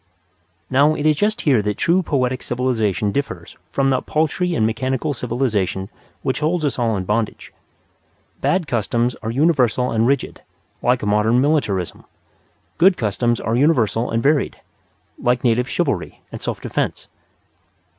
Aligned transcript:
Now, 0.67 0.95
it 0.95 1.05
is 1.05 1.15
just 1.15 1.41
here 1.41 1.61
that 1.61 1.77
true 1.77 2.01
poetic 2.01 2.41
civilization 2.41 3.11
differs 3.11 3.55
from 3.71 3.91
that 3.91 4.07
paltry 4.07 4.55
and 4.55 4.65
mechanical 4.65 5.13
civilization 5.13 5.89
which 6.23 6.39
holds 6.39 6.65
us 6.65 6.79
all 6.79 6.97
in 6.97 7.03
bondage. 7.05 7.53
Bad 8.41 8.65
customs 8.65 9.13
are 9.21 9.29
universal 9.29 9.91
and 9.91 10.07
rigid, 10.07 10.41
like 10.81 11.03
modern 11.03 11.39
militarism. 11.39 12.05
Good 12.79 12.97
customs 12.97 13.39
are 13.39 13.55
universal 13.55 14.09
and 14.09 14.23
varied, 14.23 14.59
like 15.21 15.43
native 15.43 15.69
chivalry 15.69 16.21
and 16.31 16.41
self 16.41 16.59
defence. 16.61 17.07